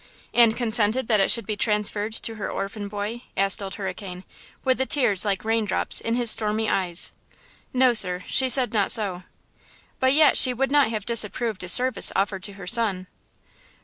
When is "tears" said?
4.87-5.25